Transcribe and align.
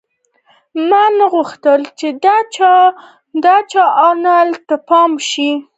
ما 0.89 1.03
نه 1.17 1.25
غوښتل 1.33 1.81
چې 1.99 2.07
د 3.43 3.45
چا 3.71 3.83
انیلا 4.09 4.59
ته 4.67 4.75
پام 4.89 5.11
شي 5.29 5.49